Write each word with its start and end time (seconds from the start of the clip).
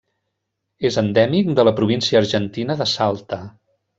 És 0.89 0.95
endèmic 1.01 1.51
de 1.59 1.67
la 1.69 1.75
província 1.81 2.19
argentina 2.23 2.79
de 2.83 2.91
Salta. 2.97 3.43